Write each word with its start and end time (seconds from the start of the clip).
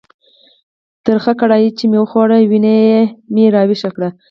ترخه 1.05 1.33
کړایي 1.41 1.69
چې 1.77 1.83
مې 1.91 1.99
وخوړه، 2.01 2.37
وینه 2.49 2.75
مې 3.33 3.45
را 3.55 3.61
ویښه 3.69 3.89
کړه. 3.95 4.09